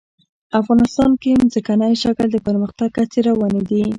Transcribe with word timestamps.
افغانستان 0.61 1.11
کې 1.21 1.31
د 1.35 1.41
ځمکنی 1.53 1.93
شکل 2.03 2.27
د 2.31 2.37
پرمختګ 2.47 2.89
هڅې 2.99 3.19
روانې 3.29 3.61
دي. 3.69 3.83